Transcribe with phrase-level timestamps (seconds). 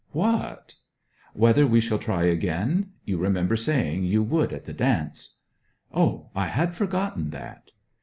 [0.13, 0.73] 'What?'
[1.35, 5.35] 'Whether we shall try again; you remember saying you would at the dance?'
[5.93, 7.69] 'Oh, I had forgotten that!'